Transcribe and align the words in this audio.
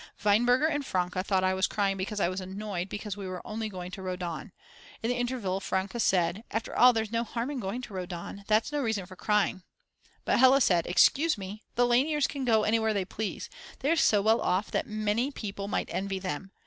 Weinberger 0.25 0.65
and 0.67 0.83
Franke 0.83 1.21
thought 1.23 1.43
I 1.43 1.53
was 1.53 1.67
crying 1.67 1.95
because 1.95 2.19
I 2.19 2.27
was 2.27 2.41
annoyed 2.41 2.89
because 2.89 3.15
we 3.15 3.27
were 3.27 3.45
only 3.45 3.69
going 3.69 3.91
to 3.91 4.01
Rodaun. 4.01 4.51
In 5.03 5.11
the 5.11 5.15
interval 5.15 5.59
Franke 5.59 5.99
said: 5.99 6.43
After 6.49 6.75
all, 6.75 6.91
there's 6.91 7.11
no 7.11 7.23
harm 7.23 7.51
in 7.51 7.59
going 7.59 7.83
to 7.83 7.93
Rodaun, 7.93 8.43
that's 8.47 8.71
no 8.71 8.81
reason 8.81 9.05
for 9.05 9.15
crying. 9.15 9.61
But 10.25 10.39
Hella 10.39 10.59
said: 10.61 10.87
"Excuse 10.87 11.37
me, 11.37 11.61
the 11.75 11.85
Lainers 11.85 12.27
can 12.27 12.45
go 12.45 12.63
anywhere 12.63 12.95
they 12.95 13.05
please, 13.05 13.47
they 13.81 13.91
are 13.91 13.95
so 13.95 14.23
well 14.23 14.41
off 14.41 14.71
that 14.71 14.87
many 14.87 15.29
people 15.29 15.67
might 15.67 15.89
envy 15.93 16.17
them. 16.17 16.49